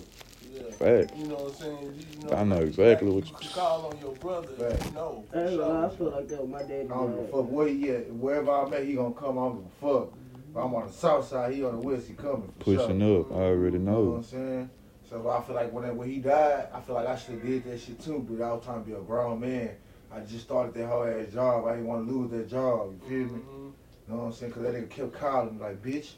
Yeah. 0.53 0.61
Fact. 0.71 1.17
You 1.17 1.25
know 1.25 1.35
what 1.35 1.47
I'm 1.47 1.53
saying? 1.55 2.05
You 2.21 2.29
know, 2.29 2.35
I 2.37 2.43
know 2.43 2.57
exactly 2.61 3.09
what 3.09 3.25
you 3.25 3.31
you- 3.31 3.37
can 3.39 3.49
call 3.49 3.85
on 3.87 3.99
your 3.99 4.11
brother. 4.15 4.47
Fact. 4.47 4.85
You 4.85 4.91
know, 4.91 5.25
I 5.29 5.33
for 5.33 5.39
ain't 5.39 5.59
gonna 5.59 5.73
lie, 5.73 5.85
I 5.85 5.89
sure. 5.89 5.97
feel 5.97 6.11
like 6.11 6.27
that 6.29 6.41
with 6.41 6.49
my 6.49 6.59
daddy. 6.63 6.73
I 6.73 6.87
don't 6.87 7.15
give 7.15 7.19
a 7.19 7.27
fuck 7.27 7.51
where 7.51 7.67
he 7.67 7.89
at. 7.89 8.13
Wherever 8.13 8.51
I'm 8.51 8.73
at, 8.73 8.85
he 8.85 8.93
gonna 8.93 9.13
come. 9.13 9.37
I 9.37 9.41
don't 9.41 9.55
give 9.57 9.65
a 9.65 9.99
fuck. 9.99 10.13
If 10.51 10.57
I'm 10.57 10.75
on 10.75 10.85
the 10.87 10.93
south 10.93 11.27
side, 11.27 11.53
he 11.55 11.63
on 11.63 11.71
the 11.81 11.87
west, 11.87 12.07
he 12.07 12.13
coming. 12.13 12.53
For 12.59 12.63
Pushing 12.77 12.99
sure. 12.99 13.21
up. 13.21 13.31
I 13.31 13.35
already 13.35 13.79
know. 13.79 13.91
You 13.91 13.97
know 13.97 14.09
what. 14.11 14.17
I'm 14.17 14.23
saying? 14.23 14.69
So 15.09 15.29
I 15.29 15.41
feel 15.41 15.55
like 15.55 15.71
when 15.73 15.95
when 15.97 16.09
he 16.09 16.19
died, 16.19 16.67
I 16.73 16.79
feel 16.81 16.95
like 16.95 17.07
I 17.07 17.15
should 17.15 17.35
have 17.35 17.43
did 17.45 17.63
that 17.65 17.79
shit 17.81 17.99
too. 17.99 18.25
But 18.29 18.43
I 18.43 18.53
was 18.53 18.63
trying 18.63 18.83
to 18.83 18.85
be 18.87 18.93
a 18.95 19.01
grown 19.01 19.39
man. 19.39 19.71
I 20.15 20.19
just 20.21 20.43
started 20.45 20.73
that 20.75 20.87
whole 20.87 21.03
ass 21.05 21.33
job. 21.33 21.65
I 21.65 21.71
didn't 21.71 21.87
want 21.87 22.07
to 22.07 22.13
lose 22.13 22.31
that 22.31 22.49
job. 22.49 22.93
You 22.93 23.09
feel 23.09 23.33
me? 23.35 23.41
Mhm. 23.41 23.71
You 24.07 24.13
know 24.13 24.15
what 24.17 24.23
I'm 24.25 24.33
saying? 24.33 24.51
Cause 24.51 24.63
that 24.63 24.73
nigga 24.73 24.89
kept 24.89 25.13
calling 25.13 25.55
me 25.55 25.61
like, 25.61 25.81
bitch, 25.81 26.13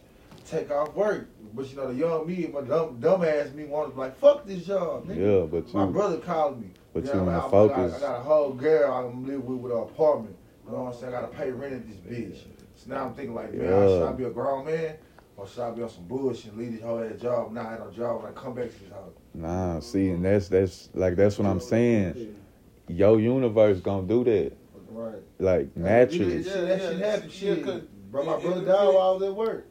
take 0.45 0.71
off 0.71 0.93
work. 0.95 1.27
But 1.53 1.69
you 1.69 1.77
know, 1.77 1.87
the 1.87 1.93
young 1.93 2.27
me, 2.27 2.49
my 2.53 2.61
dumb, 2.61 2.97
dumb 2.99 3.23
ass 3.23 3.53
me 3.53 3.65
wanted 3.65 3.89
to 3.89 3.93
be 3.95 3.99
like, 4.01 4.17
fuck 4.19 4.45
this 4.45 4.65
job, 4.65 5.07
nigga. 5.07 5.41
Yeah, 5.41 5.45
but 5.45 5.67
you, 5.67 5.79
My 5.79 5.85
brother 5.85 6.17
called 6.17 6.59
me. 6.61 6.71
but 6.93 7.05
Yeah, 7.05 7.13
you 7.13 7.19
I'm 7.19 7.25
wanna 7.27 7.37
like, 7.39 7.51
focus. 7.51 7.93
I 7.95 7.99
got 7.99 8.19
a 8.19 8.23
whole 8.23 8.53
girl 8.53 8.91
I'm 8.93 9.25
live 9.25 9.43
with 9.45 9.59
with 9.59 9.71
an 9.71 9.77
apartment. 9.79 10.35
You 10.65 10.71
know 10.71 10.83
what 10.83 10.93
I'm 10.95 10.99
saying? 10.99 11.13
I 11.15 11.21
gotta 11.21 11.33
pay 11.33 11.51
rent 11.51 11.73
at 11.73 11.87
this 11.87 11.97
bitch. 11.97 12.39
So 12.75 12.89
now 12.89 13.05
I'm 13.05 13.13
thinking 13.13 13.35
like, 13.35 13.53
man, 13.53 13.65
Yeah. 13.69 13.87
should 13.87 14.03
I 14.07 14.11
be 14.11 14.23
a 14.25 14.29
grown 14.31 14.65
man? 14.65 14.95
Or 15.37 15.47
should 15.47 15.61
I 15.63 15.71
be 15.71 15.83
on 15.83 15.89
some 15.89 16.05
bullshit 16.05 16.51
and 16.51 16.57
leave 16.57 16.73
this 16.73 16.81
whole 16.81 16.99
ass 16.99 17.21
job? 17.21 17.51
Now 17.51 17.67
I 17.67 17.71
had 17.71 17.79
no 17.81 17.91
job 17.91 18.23
when 18.23 18.31
I 18.31 18.33
come 18.33 18.55
back 18.55 18.71
to 18.71 18.79
this 18.79 18.89
house. 18.91 19.11
Nah, 19.33 19.79
see, 19.79 20.09
and 20.09 20.23
that's 20.25 20.47
that's 20.49 20.89
like 20.93 21.15
that's 21.15 21.37
what 21.37 21.47
I'm 21.47 21.59
saying. 21.59 22.35
Your 22.88 23.20
universe 23.20 23.80
gonna 23.80 24.08
do 24.08 24.24
that, 24.24 24.54
Right. 24.89 25.15
like 25.39 25.70
Yeah, 25.75 25.82
naturally. 25.84 26.44
shit, 26.44 26.54
that 26.54 26.68
Yeah, 26.82 26.89
shit 26.89 27.00
happened. 27.00 27.32
yeah, 27.42 27.54
Shit. 27.56 27.63
'cause 27.63 27.82
Bro, 28.12 28.24
my 28.25 28.39
brother 28.39 28.62
died 28.65 28.94
while 28.94 28.98
I 28.98 29.12
was 29.13 29.24
at 29.24 29.36
work. 29.36 29.65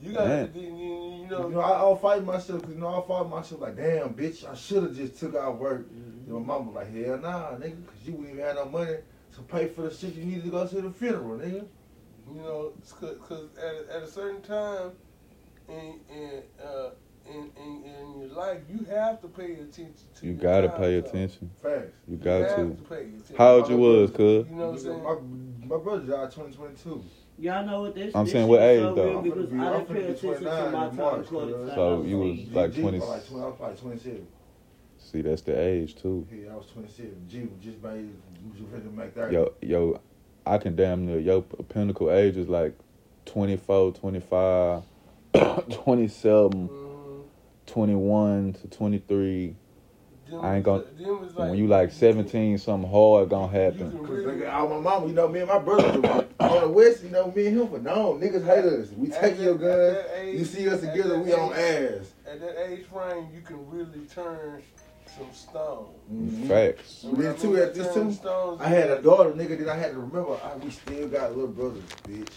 You 0.00 0.12
got 0.12 0.24
to, 0.54 0.58
you, 0.58 0.66
you 0.66 1.22
You 1.22 1.26
know, 1.28 1.48
know, 1.48 1.60
I, 1.60 1.70
I'll 1.72 1.96
fight 1.96 2.24
myself 2.24 2.60
because, 2.60 2.74
you 2.74 2.80
know, 2.80 2.88
I'll 2.88 3.02
fight 3.02 3.28
myself 3.28 3.60
like, 3.60 3.76
damn, 3.76 4.14
bitch, 4.14 4.48
I 4.48 4.54
should 4.54 4.82
have 4.82 4.96
just 4.96 5.16
took 5.18 5.34
out 5.34 5.58
work. 5.58 5.86
You 6.26 6.32
know, 6.32 6.40
my 6.40 6.58
mama 6.58 6.70
like, 6.72 6.92
hell 6.92 7.18
nah, 7.18 7.50
nigga, 7.52 7.84
because 7.84 8.06
you 8.06 8.12
wouldn't 8.14 8.34
even 8.34 8.44
have 8.44 8.56
no 8.56 8.64
money 8.66 8.96
to 9.34 9.42
pay 9.42 9.68
for 9.68 9.82
the 9.82 9.94
shit 9.94 10.14
you 10.14 10.24
needed 10.24 10.44
to 10.44 10.50
go 10.50 10.66
to 10.66 10.80
the 10.82 10.90
funeral, 10.90 11.38
nigga. 11.38 11.66
you 12.32 12.40
know, 12.40 12.72
because 13.00 13.48
at, 13.58 13.96
at 13.96 14.02
a 14.02 14.06
certain 14.06 14.42
time 14.42 14.92
in 15.68 16.00
in, 16.10 16.42
uh, 16.64 16.90
in 17.34 17.50
in 17.62 17.84
in 17.84 18.20
your 18.20 18.28
life, 18.36 18.58
you 18.70 18.84
have 18.86 19.20
to 19.22 19.28
pay 19.28 19.52
attention 19.54 19.94
to. 20.16 20.26
You 20.26 20.34
gotta 20.34 20.68
time 20.68 20.76
pay 20.78 21.00
zone. 21.00 21.08
attention. 21.08 21.50
Facts. 21.62 21.92
You 22.06 22.12
You 22.12 22.16
got 22.18 22.40
have 22.42 22.56
to. 22.56 22.62
to 22.76 22.82
pay 22.88 22.94
attention. 22.96 23.36
How 23.36 23.54
old 23.56 23.68
you 23.68 23.76
was, 23.76 24.10
cuz? 24.10 24.18
You 24.20 24.44
know 24.56 24.66
what 24.66 24.72
I'm 24.72 24.78
saying? 24.78 25.02
My, 25.68 25.76
my 25.76 25.82
brother 25.82 26.00
died 26.00 26.30
2022. 26.30 27.04
Y'all 27.38 27.66
know 27.66 27.80
what 27.82 27.94
this? 27.94 28.14
I'm 28.14 28.24
this 28.24 28.32
saying 28.32 28.46
what 28.48 28.60
age, 28.60 28.80
so 28.82 28.94
though? 28.94 29.04
real 29.08 29.18
I'm 29.18 29.24
Because 29.24 29.46
be- 29.46 29.56
I 29.58 29.72
I'm 29.74 29.84
didn't 29.86 29.88
pay 29.88 30.04
attention 30.12 30.44
to 30.44 30.50
my 30.50 30.60
in 30.62 30.70
time 30.72 30.96
March, 30.96 31.26
clock. 31.26 31.50
So 31.74 32.02
you 32.02 32.18
was 32.18 32.38
like 32.52 32.72
20 32.74 32.98
was 33.00 33.08
like 33.08 33.26
20, 33.28 33.42
I 33.44 33.48
was 33.48 33.60
like 33.60 33.80
27. 33.80 34.26
See, 34.98 35.20
that's 35.22 35.42
the 35.42 35.58
age 35.58 35.96
too. 35.96 36.26
Yeah, 36.32 36.52
I 36.52 36.56
was 36.56 36.66
27. 36.66 37.26
G 37.28 37.40
was 37.40 37.50
just 37.64 37.82
made, 37.82 38.10
was 38.48 38.60
ready 38.70 38.84
to 38.84 38.90
make 38.90 39.14
30. 39.14 39.34
Yo, 39.34 39.52
yo, 39.62 40.00
I 40.46 40.58
can 40.58 40.76
damn 40.76 41.06
near 41.06 41.18
your 41.18 41.42
pinnacle 41.42 42.10
age 42.10 42.36
is 42.36 42.48
like 42.48 42.78
24, 43.24 43.92
25, 43.92 44.82
27, 45.70 46.50
Mhm. 46.68 46.81
21 47.66 48.54
to 48.54 48.68
23. 48.68 49.54
Them 50.30 50.40
I 50.44 50.56
ain't 50.56 50.64
gonna- 50.64 50.84
them 50.98 51.20
was 51.20 51.34
when 51.34 51.54
you 51.54 51.66
like 51.66 51.90
17, 51.90 52.56
something 52.58 52.90
hard 52.90 53.28
gonna 53.28 53.48
happen. 53.48 53.90
can 53.90 53.98
Cause 54.00 54.08
really- 54.08 54.46
all 54.46 54.68
my 54.68 54.78
mama, 54.80 55.06
you 55.06 55.12
know, 55.12 55.28
me 55.28 55.40
and 55.40 55.48
my 55.48 55.58
brother, 55.58 56.24
on 56.40 56.60
the 56.62 56.68
west, 56.68 57.02
you 57.04 57.10
know, 57.10 57.30
me 57.34 57.46
and 57.48 57.60
him 57.60 57.68
for 57.68 57.78
known. 57.78 58.20
Niggas 58.20 58.44
hate 58.44 58.64
us. 58.64 58.88
We 58.96 59.08
take 59.08 59.38
your 59.40 59.54
at 59.54 59.60
guns. 59.60 59.98
age- 60.20 60.38
You 60.38 60.44
see 60.44 60.68
us 60.68 60.80
together, 60.80 61.10
that 61.10 61.18
we 61.24 61.32
on 61.34 61.52
ass. 61.52 62.12
At 62.26 62.40
that 62.40 62.70
age 62.70 62.84
frame, 62.86 63.28
you 63.34 63.42
can 63.42 63.58
really 63.70 64.06
turn 64.06 64.62
some 65.06 65.26
stone. 65.32 65.88
Mhm. 66.10 66.48
Facts. 66.48 67.04
But 67.10 67.18
then 67.20 67.36
too, 67.36 67.56
at 67.58 67.74
this 67.74 67.92
too, 67.92 68.12
I 68.58 68.68
had 68.68 68.90
a 68.90 69.02
daughter, 69.02 69.30
nigga, 69.32 69.58
that 69.58 69.68
I 69.68 69.76
had 69.76 69.90
to 69.92 69.98
remember, 69.98 70.36
I, 70.42 70.56
we 70.64 70.70
still 70.70 71.08
got 71.08 71.36
little 71.36 71.48
brothers, 71.52 71.82
bitch. 72.04 72.30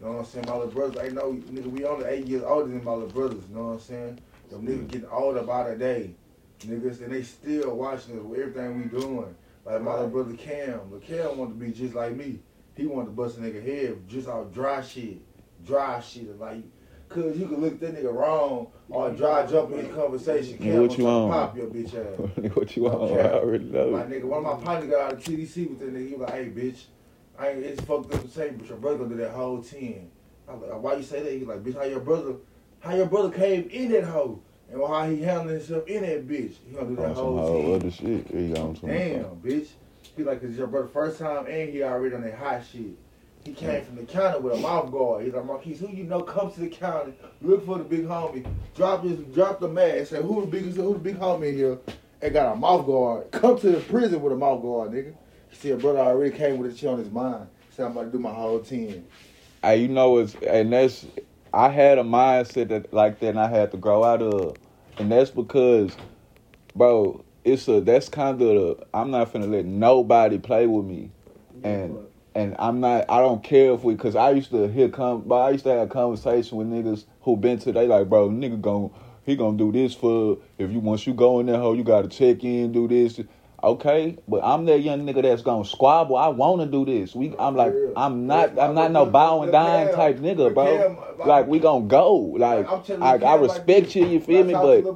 You 0.00 0.06
know 0.06 0.12
what 0.12 0.18
I'm 0.20 0.24
saying? 0.26 0.44
My 0.46 0.54
little 0.56 0.72
brothers, 0.72 0.98
I 1.02 1.08
know, 1.08 1.32
nigga, 1.32 1.70
we 1.70 1.84
only 1.86 2.04
eight 2.06 2.26
years 2.26 2.42
older 2.42 2.68
than 2.68 2.84
my 2.84 2.92
little 2.92 3.08
brothers, 3.08 3.42
you 3.48 3.56
know 3.56 3.64
what 3.66 3.72
I'm 3.72 3.80
saying? 3.80 4.18
Them 4.50 4.66
niggas 4.66 4.88
getting 4.88 5.08
older 5.08 5.42
by 5.42 5.70
the 5.70 5.76
day. 5.76 6.14
Niggas, 6.60 7.02
and 7.02 7.12
they 7.12 7.22
still 7.22 7.74
watching 7.74 8.18
us 8.18 8.24
with 8.24 8.40
everything 8.40 8.78
we 8.78 9.00
doing. 9.00 9.34
Like 9.64 9.82
my 9.82 9.92
little 9.92 10.08
brother 10.08 10.34
Cam, 10.34 10.80
Cam 11.06 11.38
wanted 11.38 11.58
to 11.58 11.64
be 11.64 11.72
just 11.72 11.94
like 11.94 12.16
me. 12.16 12.40
He 12.76 12.86
wanted 12.86 13.06
to 13.06 13.12
bust 13.12 13.38
a 13.38 13.40
nigga 13.40 13.64
head 13.64 14.08
just 14.08 14.28
out 14.28 14.52
dry 14.52 14.82
shit. 14.82 15.18
Dry 15.66 16.00
shit. 16.00 16.38
Like, 16.38 16.62
cause 17.08 17.36
you 17.36 17.46
can 17.46 17.60
look 17.60 17.74
at 17.74 17.80
that 17.80 17.94
nigga 17.94 18.12
wrong 18.12 18.68
or 18.88 19.10
dry 19.10 19.46
jump 19.46 19.72
in 19.72 19.84
his 19.84 19.94
conversation. 19.94 20.58
Cam 20.58 20.82
what 20.82 20.98
you 20.98 21.06
on? 21.06 21.30
pop 21.30 21.56
your 21.56 21.66
bitch 21.66 21.94
ass. 21.94 22.54
what 22.56 22.76
you 22.76 22.82
want? 22.84 22.96
Okay. 22.96 23.20
I 23.20 23.32
already 23.32 23.64
My 23.64 24.02
nigga, 24.02 24.24
one 24.24 24.44
of 24.44 24.58
my 24.58 24.64
partners 24.64 24.90
got 24.90 25.00
out 25.00 25.12
of 25.14 25.24
TDC 25.24 25.70
with 25.70 25.78
that 25.80 25.94
nigga. 25.94 26.08
He 26.08 26.14
was 26.14 26.28
like, 26.28 26.34
hey, 26.34 26.50
bitch, 26.50 26.84
I 27.38 27.48
ain't, 27.50 27.64
it's 27.64 27.80
fucked 27.82 28.14
up 28.14 28.22
to 28.22 28.28
say, 28.28 28.50
but 28.50 28.66
your 28.66 28.78
brother 28.78 28.98
gonna 28.98 29.10
do 29.10 29.16
that 29.16 29.32
whole 29.32 29.62
10. 29.62 30.10
I 30.48 30.54
was 30.54 30.68
like, 30.68 30.82
why 30.82 30.94
you 30.94 31.02
say 31.02 31.22
that? 31.22 31.32
He 31.32 31.38
was 31.38 31.48
like, 31.48 31.64
bitch, 31.64 31.74
how 31.74 31.84
your 31.84 32.00
brother, 32.00 32.34
how 32.80 32.94
your 32.94 33.06
brother 33.06 33.30
came 33.30 33.68
in 33.70 33.92
that 33.92 34.04
hole? 34.04 34.42
And 34.70 34.80
how 34.80 35.08
he 35.08 35.20
handled 35.22 35.50
himself 35.50 35.86
in 35.88 36.02
that 36.02 36.28
bitch. 36.28 36.54
He 36.66 36.74
gonna 36.74 36.88
do 36.88 36.96
that 36.96 37.14
whole 37.14 37.38
whole 37.38 37.62
10. 37.62 37.74
other 37.74 37.90
shit. 37.90 38.26
He 38.28 38.54
on 38.54 38.76
some 38.76 38.88
Damn, 38.88 39.24
bitch. 39.36 39.68
He 40.16 40.22
like, 40.22 40.40
cause 40.40 40.56
your 40.56 40.66
brother 40.66 40.88
first 40.88 41.18
time 41.18 41.46
and 41.46 41.70
he 41.70 41.82
already 41.82 42.14
on 42.14 42.22
that 42.22 42.34
hot 42.34 42.62
shit. 42.70 42.96
He 43.44 43.54
came 43.54 43.82
from 43.84 43.96
the 43.96 44.04
county 44.04 44.38
with 44.40 44.54
a 44.54 44.58
mouth 44.58 44.92
guard. 44.92 45.24
He's 45.24 45.32
like, 45.32 45.46
Marquise, 45.46 45.80
who 45.80 45.88
you 45.88 46.04
know 46.04 46.20
comes 46.20 46.54
to 46.54 46.60
the 46.60 46.68
county, 46.68 47.14
look 47.40 47.64
for 47.64 47.78
the 47.78 47.84
big 47.84 48.04
homie, 48.04 48.46
drop 48.76 49.02
his, 49.02 49.18
drop 49.34 49.60
the 49.60 49.68
mask, 49.68 50.10
say 50.10 50.22
who 50.22 50.42
the 50.42 50.46
biggest, 50.46 50.76
who 50.76 50.92
the 50.92 50.98
big 50.98 51.18
homie 51.18 51.54
here, 51.54 51.78
and 52.20 52.32
got 52.34 52.52
a 52.52 52.56
mouth 52.56 52.84
guard. 52.84 53.30
Come 53.30 53.58
to 53.58 53.70
the 53.70 53.80
prison 53.80 54.20
with 54.20 54.34
a 54.34 54.36
mouth 54.36 54.60
guard, 54.60 54.90
nigga. 54.90 55.14
He 55.48 55.56
said, 55.56 55.80
brother 55.80 56.00
already 56.00 56.36
came 56.36 56.58
with 56.58 56.72
a 56.72 56.76
shit 56.76 56.90
on 56.90 56.98
his 56.98 57.10
mind. 57.10 57.46
Said 57.70 57.86
I'm 57.86 57.92
about 57.92 58.04
to 58.04 58.10
do 58.10 58.18
my 58.18 58.32
whole 58.32 58.60
ten. 58.60 59.06
Hey, 59.62 59.76
you 59.82 59.88
know 59.88 60.18
it's 60.18 60.34
and 60.46 60.72
that's 60.72 61.06
I 61.52 61.68
had 61.68 61.98
a 61.98 62.02
mindset 62.02 62.68
that 62.68 62.92
like 62.92 63.20
that 63.20 63.28
and 63.30 63.40
I 63.40 63.48
had 63.48 63.70
to 63.72 63.76
grow 63.76 64.04
out 64.04 64.22
of. 64.22 64.58
And 64.98 65.10
that's 65.10 65.30
because, 65.30 65.96
bro, 66.74 67.24
it's 67.44 67.66
a 67.68 67.80
that's 67.80 68.08
kind 68.08 68.40
of 68.40 68.48
the 68.48 68.86
I'm 68.94 69.10
not 69.10 69.32
finna 69.32 69.50
let 69.50 69.64
nobody 69.64 70.38
play 70.38 70.66
with 70.66 70.84
me. 70.84 71.10
And 71.62 71.98
and 72.34 72.54
I'm 72.58 72.80
not 72.80 73.06
I 73.10 73.18
don't 73.18 73.42
care 73.42 73.72
if 73.72 73.82
we 73.82 73.96
cause 73.96 74.14
I 74.14 74.30
used 74.30 74.50
to 74.50 74.68
hear 74.68 74.88
come 74.88 75.22
but 75.22 75.36
I 75.36 75.50
used 75.50 75.64
to 75.64 75.70
have 75.70 75.82
a 75.82 75.86
conversation 75.86 76.58
with 76.58 76.68
niggas 76.68 77.04
who 77.22 77.36
been 77.36 77.58
to 77.60 77.72
they 77.72 77.86
like, 77.86 78.08
bro, 78.08 78.28
nigga 78.28 78.60
gon' 78.60 78.90
he 79.24 79.36
gonna 79.36 79.58
do 79.58 79.72
this 79.72 79.94
for 79.94 80.38
if 80.58 80.70
you 80.70 80.80
once 80.80 81.06
you 81.06 81.14
go 81.14 81.40
in 81.40 81.46
there 81.46 81.58
hole, 81.58 81.76
you 81.76 81.84
gotta 81.84 82.08
check 82.08 82.44
in, 82.44 82.72
do 82.72 82.88
this. 82.88 83.20
Okay, 83.62 84.16
but 84.26 84.40
I'm 84.42 84.64
that 84.66 84.80
young 84.80 85.06
nigga 85.06 85.22
that's 85.22 85.42
gonna 85.42 85.64
squabble. 85.64 86.16
I 86.16 86.28
wanna 86.28 86.66
do 86.66 86.84
this. 86.86 87.14
We 87.14 87.34
I'm 87.38 87.56
like 87.56 87.74
I'm 87.96 88.26
not 88.26 88.58
I'm 88.58 88.74
not 88.74 88.90
no 88.92 89.06
bow 89.06 89.42
and 89.42 89.52
dine 89.52 89.94
type 89.94 90.18
nigga, 90.18 90.54
bro. 90.54 90.96
Like 91.18 91.46
we 91.46 91.58
gonna 91.58 91.84
go. 91.84 92.16
Like 92.16 92.66
I, 93.02 93.16
I 93.16 93.34
respect 93.36 93.94
you, 93.94 94.06
you 94.06 94.20
feel 94.20 94.44
me? 94.44 94.52
But 94.54 94.86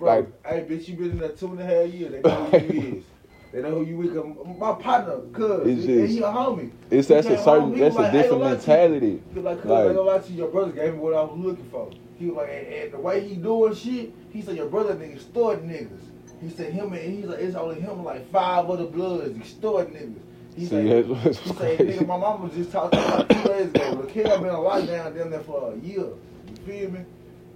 like, 0.00 0.46
hey, 0.46 0.66
bitch, 0.68 0.88
you 0.88 0.94
been 0.94 1.10
in 1.12 1.18
there 1.18 1.30
two 1.30 1.48
and 1.48 1.60
a 1.60 1.64
half 1.64 1.92
years. 1.92 2.12
They 2.12 2.20
know 2.22 2.44
who 2.44 2.58
you 2.58 2.96
is. 2.98 3.04
They 3.52 3.62
know 3.62 3.70
who 3.70 3.84
you 3.84 4.02
is. 4.02 4.58
My 4.58 4.72
partner, 4.74 5.18
cuz, 5.32 5.66
It's 5.66 5.86
just- 5.86 6.12
he 6.12 6.18
a 6.20 6.26
homie. 6.26 6.70
it's 6.90 7.08
that's 7.08 7.26
a 7.26 7.38
certain 7.38 7.72
that's 7.72 7.96
a 7.96 7.98
like, 7.98 8.04
"I 8.04 8.04
ain't 8.06 8.12
different 8.12 8.42
gonna 8.42 8.44
lie 8.44 8.56
to 8.56 8.70
you." 8.70 8.76
mentality. 8.76 9.22
Like, 9.34 9.62
cuz, 9.62 9.70
I 9.70 9.84
ain't 9.86 9.96
gonna 9.96 10.00
lie 10.02 10.18
to 10.18 10.32
you, 10.32 10.38
your 10.38 10.48
brother 10.48 10.72
gave 10.72 10.92
me 10.94 10.98
what 10.98 11.14
I 11.14 11.22
was 11.22 11.38
looking 11.38 11.64
for. 11.64 11.90
He 12.18 12.26
was 12.26 12.36
like, 12.36 12.48
and, 12.50 12.92
the 12.92 12.98
way 12.98 13.26
he 13.26 13.36
doing 13.36 13.74
shit, 13.74 14.12
he 14.30 14.42
said 14.42 14.56
your 14.56 14.66
brother 14.66 14.94
nigga 14.94 15.20
stored 15.20 15.62
niggas. 15.62 15.90
He 16.40 16.50
said 16.50 16.72
him 16.72 16.92
and 16.92 17.14
he's 17.14 17.24
like, 17.26 17.40
it's 17.40 17.56
only 17.56 17.80
him 17.80 18.04
like 18.04 18.30
five 18.30 18.68
other 18.68 18.84
bloods. 18.86 19.36
He 19.36 19.44
stored 19.44 19.88
niggas. 19.88 20.14
He 20.54 20.62
See, 20.62 20.68
said, 20.68 20.86
that's 20.88 21.08
what's 21.08 21.38
he 21.38 21.48
said, 21.50 21.78
crazy. 21.78 21.98
nigga, 21.98 22.06
my 22.06 22.16
mama 22.16 22.50
just 22.54 22.72
talked 22.72 22.94
about 22.94 23.28
me 23.28 23.34
like 23.34 23.42
two 23.42 23.48
days 23.48 23.68
ago. 23.68 23.94
The 24.02 24.12
kid 24.12 24.24
been 24.24 24.48
a 24.48 24.54
lockdown 24.54 25.16
down 25.16 25.30
there 25.30 25.40
for 25.40 25.72
a 25.72 25.76
year. 25.78 25.98
You 25.98 26.56
feel 26.66 26.90
me? 26.90 27.00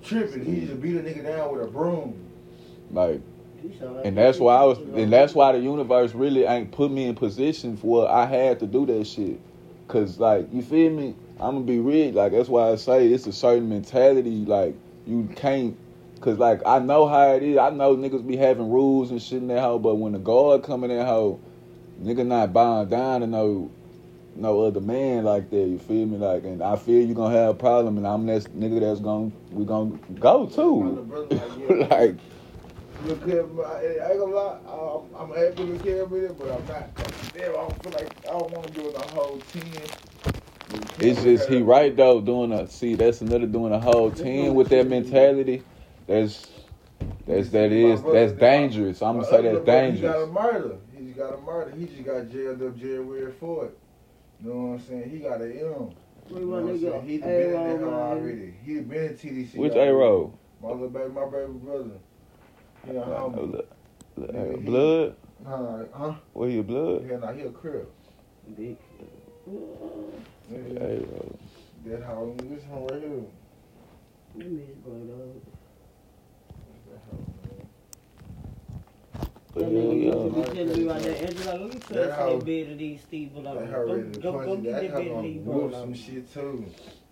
Tripping. 0.02 0.44
He 0.44 0.66
just 0.66 0.80
beat 0.80 0.96
a 0.96 1.00
nigga 1.00 1.22
down 1.24 1.52
with 1.52 1.62
a 1.62 1.70
broom. 1.70 2.14
Like 2.90 3.20
and 4.04 4.16
that's 4.16 4.38
why 4.38 4.56
I 4.56 4.64
was 4.64 4.78
and 4.78 5.12
that's 5.12 5.34
why 5.34 5.52
the 5.52 5.58
universe 5.58 6.14
really 6.14 6.44
ain't 6.44 6.72
put 6.72 6.90
me 6.90 7.04
in 7.06 7.14
position 7.14 7.76
for 7.76 7.86
what 7.86 8.10
I 8.10 8.26
had 8.26 8.58
to 8.60 8.66
do 8.66 8.86
that 8.86 9.06
shit. 9.06 9.40
Cause 9.88 10.18
like 10.18 10.52
you 10.52 10.62
feel 10.62 10.90
me? 10.90 11.14
I'm 11.38 11.54
gonna 11.54 11.60
be 11.60 11.78
real. 11.78 12.12
Like 12.12 12.32
that's 12.32 12.48
why 12.48 12.70
I 12.70 12.76
say 12.76 13.08
it's 13.08 13.26
a 13.26 13.32
certain 13.32 13.68
mentality. 13.68 14.44
Like 14.44 14.74
you 15.06 15.28
can't. 15.36 15.76
Cause 16.20 16.36
like 16.36 16.60
I 16.66 16.78
know 16.80 17.08
how 17.08 17.32
it 17.32 17.42
is. 17.42 17.56
I 17.56 17.70
know 17.70 17.96
niggas 17.96 18.26
be 18.26 18.36
having 18.36 18.70
rules 18.70 19.10
and 19.10 19.22
shit 19.22 19.38
in 19.38 19.48
that 19.48 19.60
hoe. 19.60 19.78
But 19.78 19.94
when 19.94 20.12
the 20.12 20.18
guard 20.18 20.62
come 20.62 20.84
in 20.84 20.90
that 20.90 21.06
hoe, 21.06 21.40
nigga 22.02 22.26
not 22.26 22.52
bowing 22.52 22.90
down 22.90 23.22
to 23.22 23.26
no 23.26 23.70
no 24.36 24.62
other 24.62 24.82
man 24.82 25.24
like 25.24 25.48
that. 25.48 25.56
You 25.56 25.78
feel 25.78 26.06
me? 26.06 26.18
Like 26.18 26.44
and 26.44 26.62
I 26.62 26.76
feel 26.76 27.06
you 27.06 27.14
gonna 27.14 27.34
have 27.34 27.48
a 27.50 27.54
problem. 27.54 27.96
And 27.96 28.06
I'm 28.06 28.26
that 28.26 28.44
nigga 28.54 28.80
that's 28.80 29.00
gonna 29.00 29.32
we 29.50 29.64
gonna 29.64 29.96
go 30.18 30.46
too. 30.46 31.06
like. 31.90 32.16
Look, 33.06 33.22
I, 33.26 33.30
I 33.30 34.10
ain't 34.10 34.20
gonna 34.20 34.34
lie, 34.34 34.58
I'm, 34.68 35.14
I'm 35.16 35.34
happy 35.34 35.64
with 35.64 35.82
Kevin 35.82 36.10
with 36.10 36.24
it, 36.24 36.38
but 36.38 36.50
I'm 36.50 36.66
not. 36.66 36.94
Damn, 37.32 37.50
I 37.50 37.54
don't 37.54 37.82
feel 37.82 37.92
like 37.92 38.28
I 38.28 38.38
don't 38.38 38.50
want 38.50 38.66
to 38.66 38.72
do 38.74 38.88
it 38.88 38.94
the 38.94 39.06
whole 39.08 39.38
ten. 39.50 39.72
It's 40.98 41.22
just 41.22 41.48
he 41.48 41.62
right 41.62 41.96
though 41.96 42.20
doing 42.20 42.52
a 42.52 42.68
see 42.68 42.94
that's 42.94 43.22
another 43.22 43.46
doing 43.46 43.72
a 43.72 43.80
whole 43.80 44.10
team 44.10 44.54
with 44.54 44.68
that 44.68 44.86
mentality. 44.86 45.62
That's 46.06 46.48
That's 47.26 47.48
See, 47.48 47.52
that 47.52 47.70
my 47.70 47.76
is 47.78 48.00
brother, 48.00 48.26
that's 48.26 48.40
dangerous. 48.40 49.02
I'm 49.02 49.14
gonna 49.16 49.26
say 49.28 49.42
that's 49.42 49.64
dangerous. 49.64 50.00
He 50.00 50.06
got 50.06 50.22
a 50.22 50.26
murder. 50.26 50.76
He 50.96 51.04
just 51.06 51.18
got 51.18 51.34
a 51.34 51.40
murder. 51.40 51.70
He 51.76 51.86
just 51.86 52.04
got 52.04 52.28
jailed 52.30 52.62
up 52.62 52.76
January 52.76 53.32
for 53.32 53.66
it. 53.66 53.78
You 54.42 54.48
know 54.50 54.56
what 54.60 54.74
I'm 54.74 54.80
saying? 54.86 55.10
He 55.10 55.18
got 55.18 55.40
an 55.40 55.52
M. 55.52 55.58
You 55.58 55.66
know 55.66 55.92
what 56.30 56.62
what 56.62 56.72
I'm 56.72 56.80
saying? 56.80 57.02
He 57.06 57.18
Hey, 57.18 57.20
been 57.20 57.30
in 57.30 57.52
that 57.52 57.78
Roll, 57.78 57.78
hoe 57.78 57.90
man. 57.90 58.18
already. 58.18 58.54
He 58.64 58.80
been 58.80 59.04
in 59.04 59.14
TDC. 59.14 59.54
Which 59.56 59.72
already. 59.72 59.90
A 59.90 59.94
roll? 59.94 60.38
My 60.62 60.68
little 60.70 60.88
baby, 60.88 61.08
my 61.10 61.24
baby 61.26 61.52
brother. 61.52 61.90
He 62.84 62.96
a 62.96 63.00
homie. 63.00 63.64
Nigga, 64.18 64.58
he- 64.58 64.64
Blood? 64.64 65.16
Nah, 65.44 65.84
huh? 65.92 66.14
Where 66.34 66.48
your 66.50 66.62
blood? 66.64 67.06
Yeah, 67.08 67.16
nah, 67.16 67.32
he 67.32 67.42
a 67.42 67.50
crib. 67.50 67.88
Big. 68.56 68.76
Nigga, 70.50 70.80
A 70.82 71.00
roll. 71.06 71.38
That 71.86 72.02
how 72.02 72.34
this 72.36 72.62
one 72.64 72.86
right 72.86 73.00
here. 73.00 73.24
Let 74.36 74.46
me 74.50 74.62
just 74.66 74.84
bring 74.84 75.08
it 75.08 75.12
up. 75.12 75.42
That 76.90 77.00
hoe, 77.10 77.26
man. 77.42 77.66
But 79.52 79.64
That 79.64 79.72
yeah, 79.72 79.78
nigga 79.80 80.04
yeah. 80.04 80.14
used 80.14 80.22
to 80.22 80.30
be 80.30 80.42
telling 80.66 80.78
me 80.78 80.88
right 80.92 81.02
there, 81.02 81.26
Angela, 81.26 81.52
let 81.58 81.74
me 81.74 81.80
try 81.80 81.96
That 81.96 82.06
to 82.06 82.12
hoe- 82.14 82.40
say 82.40 82.74
these 82.76 83.00
Steve 83.00 83.34
That 83.34 83.44
Ballard. 83.44 83.70
hoe 83.70 83.86
Go, 83.86 84.02
to 84.02 84.18
go, 84.20 84.32
go 84.32 84.54
you. 84.54 84.62
get 84.62 84.72
That 84.72 84.82
that 84.82 84.92
bed 84.94 85.06
of 85.10 85.22
these 85.24 85.40
whoop 85.42 85.72
some 85.72 85.94
shit 85.94 86.32
too. 86.32 86.64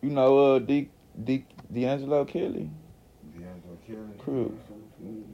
You 0.03 0.11
know 0.11 0.39
uh 0.55 0.59
D 0.61 0.89
D 1.25 1.45
D'Angelo 1.73 2.25
Kelly? 2.25 2.71
D'Angelo 3.35 3.77
Kelly. 3.87 4.19
Crew. 4.19 4.57
Mm. 5.03 5.25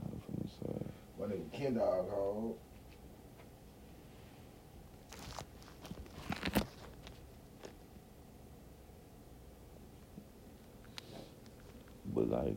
I'm 0.00 0.20
finna 0.22 0.48
say. 0.60 0.86
My 1.18 1.26
nigga 1.26 1.52
Ken 1.52 1.74
Dog 1.74 2.08
home. 2.10 2.54
But 12.14 12.30
like 12.30 12.56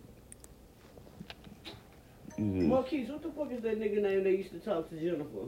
you 2.42 2.64
Marquise, 2.68 3.10
what 3.10 3.22
the 3.24 3.32
fuck 3.32 3.52
is 3.52 3.62
that 3.62 3.80
nigga 3.80 4.02
name 4.02 4.24
they 4.24 4.32
used 4.32 4.52
to 4.52 4.60
talk 4.60 4.90
to 4.90 5.00
Jennifer? 5.00 5.48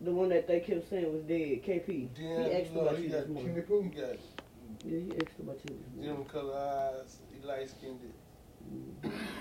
The 0.00 0.12
one 0.12 0.28
that 0.28 0.46
they 0.46 0.60
kept 0.60 0.88
saying 0.90 1.10
was 1.12 1.22
dead, 1.22 1.62
KP. 1.64 1.86
he 1.86 2.26
asked 2.26 2.74
D'Angelo, 2.74 2.82
about 2.86 2.98
he 2.98 3.04
you 3.04 3.08
got 3.10 3.20
this 3.20 3.28
morning. 3.28 3.54
Kenny 3.54 3.66
Pooh. 3.66 3.82
He 3.82 3.88
got 3.88 4.08
Yeah, 4.84 4.98
he 4.98 5.22
asked 5.22 5.38
about 5.40 5.58
you 5.64 5.70
this 5.70 5.94
morning. 5.94 6.14
them 6.14 6.24
color 6.26 6.54
eyes. 6.54 7.16
He 7.32 7.46
light 7.46 7.70
skinned 7.70 8.00
it. 8.04 8.14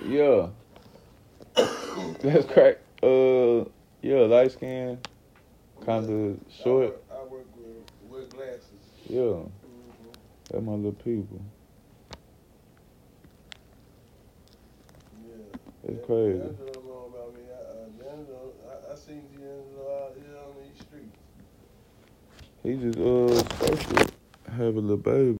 Yeah. 0.07 0.49
That's 2.21 2.45
crack. 2.45 2.77
Uh 3.03 3.65
yeah, 4.01 4.19
light 4.27 4.51
skin, 4.51 4.99
kinda 5.85 6.37
short. 6.63 6.85
I 6.85 6.87
work, 6.87 7.03
I 7.11 7.23
work 7.23 7.45
with, 7.57 8.09
with 8.09 8.31
glasses. 8.31 8.83
Yeah. 9.09 9.19
Mhm. 9.19 9.49
That's 10.51 10.63
my 10.63 10.73
little 10.73 10.91
people. 10.93 11.41
It's 15.87 16.05
crazy. 16.05 16.39
D'Angelo 16.39 16.81
know 16.87 17.13
about 17.13 17.35
me. 17.35 17.41
I, 17.49 17.53
uh, 17.53 18.89
I, 18.89 18.93
I 18.93 18.95
seen 18.95 19.23
D'Angelo 19.33 20.05
out 20.05 20.15
here 20.15 20.35
on 20.37 20.53
these 20.63 20.81
streets. 20.81 21.17
He 22.63 22.75
just 22.77 22.97
uh 22.97 23.27
supposed 23.37 23.89
to 23.89 24.51
have 24.51 24.75
a 24.75 24.79
little 24.79 24.97
baby. 24.97 25.33